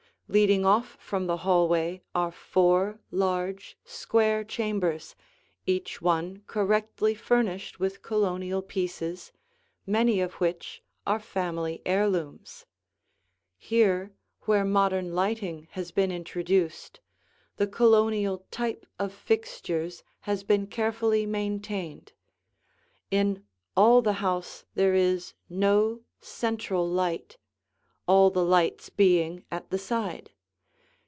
[0.33, 5.13] Leading off from the hallway are four large, square chambers,
[5.65, 9.33] each one correctly furnished with Colonial pieces,
[9.85, 12.65] many of which are family heirlooms.
[13.57, 17.01] Here, where modern lighting has been introduced,
[17.57, 22.13] the Colonial type of fixtures has been carefully maintained.
[23.11, 23.43] In
[23.75, 27.37] all the house there is no central light,
[28.07, 30.29] all the lights being at the side.